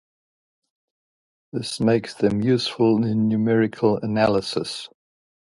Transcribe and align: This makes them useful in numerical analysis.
This 1.53 1.79
makes 1.79 2.15
them 2.15 2.41
useful 2.41 3.05
in 3.05 3.27
numerical 3.29 3.97
analysis. 4.01 4.89